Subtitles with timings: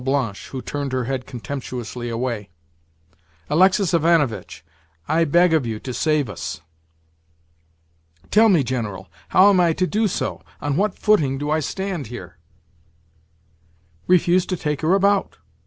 [0.03, 2.49] Blanche, who turned her head contemptuously away).
[3.51, 4.65] "Alexis Ivanovitch,
[5.07, 6.61] I beg of you to save us."
[8.31, 10.41] "Tell me, General, how am I to do so?
[10.59, 12.37] On what footing do I stand here?"
[14.07, 15.37] "Refuse to take her about.